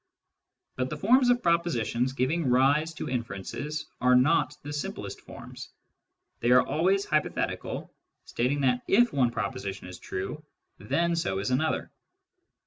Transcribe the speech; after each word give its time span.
But 0.77 0.89
the 0.89 0.97
forms 0.97 1.29
of 1.29 1.43
propositions 1.43 2.11
giving 2.13 2.49
rise 2.49 2.91
to 2.95 3.07
inferences 3.07 3.85
are 4.01 4.15
not 4.15 4.57
the 4.63 4.73
simplest 4.73 5.21
forms: 5.21 5.69
they 6.39 6.49
are 6.49 6.65
always 6.65 7.05
hypothetical, 7.05 7.93
stating 8.25 8.61
that 8.61 8.81
if 8.87 9.13
one 9.13 9.29
proposition 9.29 9.85
is 9.87 9.99
true, 9.99 10.43
then 10.79 11.15
so 11.15 11.37
is 11.37 11.51
another. 11.51 11.91